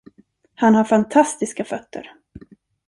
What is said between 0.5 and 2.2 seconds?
Han har fantastiska fötter.